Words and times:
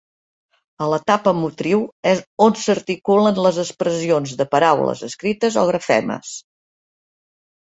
A 0.83 0.85
l'etapa 0.93 1.33
motriu 1.41 1.83
és 2.11 2.23
on 2.45 2.57
s'articulen 2.61 3.43
les 3.47 3.61
expressions 3.65 4.35
de 4.41 4.49
paraules 4.57 5.05
escrites 5.11 5.61
o 5.65 5.69
grafemes. 5.73 6.35